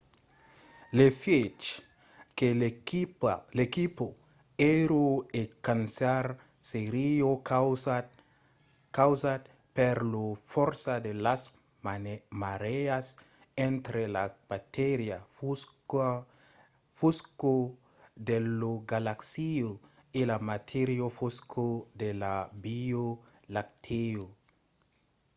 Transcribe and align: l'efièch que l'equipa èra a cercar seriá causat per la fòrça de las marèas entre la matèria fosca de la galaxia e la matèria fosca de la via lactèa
l'efièch 0.97 1.65
que 2.37 2.47
l'equipa 3.57 4.07
èra 4.79 5.03
a 5.41 5.43
cercar 5.95 6.25
seriá 6.69 7.29
causat 8.99 9.41
per 9.77 9.97
la 10.13 10.25
fòrça 10.51 10.93
de 11.05 11.13
las 11.25 11.41
marèas 12.41 13.05
entre 13.69 14.01
la 14.15 14.25
matèria 14.51 15.17
fosca 16.97 17.59
de 18.29 18.37
la 18.59 18.71
galaxia 18.93 19.69
e 20.19 20.21
la 20.31 20.37
matèria 20.51 21.05
fosca 21.19 21.67
de 22.01 22.09
la 22.21 22.35
via 22.63 23.05
lactèa 23.53 24.25